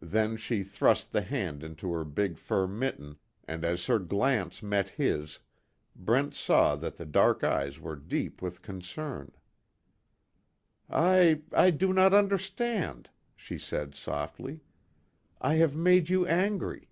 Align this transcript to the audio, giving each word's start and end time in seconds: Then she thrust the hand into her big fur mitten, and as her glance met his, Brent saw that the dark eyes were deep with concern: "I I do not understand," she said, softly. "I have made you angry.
Then 0.00 0.38
she 0.38 0.62
thrust 0.62 1.12
the 1.12 1.20
hand 1.20 1.62
into 1.62 1.92
her 1.92 2.02
big 2.02 2.38
fur 2.38 2.66
mitten, 2.66 3.18
and 3.46 3.66
as 3.66 3.84
her 3.84 3.98
glance 3.98 4.62
met 4.62 4.88
his, 4.88 5.40
Brent 5.94 6.32
saw 6.32 6.74
that 6.76 6.96
the 6.96 7.04
dark 7.04 7.44
eyes 7.44 7.78
were 7.78 7.94
deep 7.94 8.40
with 8.40 8.62
concern: 8.62 9.30
"I 10.88 11.42
I 11.52 11.68
do 11.70 11.92
not 11.92 12.14
understand," 12.14 13.10
she 13.36 13.58
said, 13.58 13.94
softly. 13.94 14.60
"I 15.38 15.56
have 15.56 15.76
made 15.76 16.08
you 16.08 16.26
angry. 16.26 16.88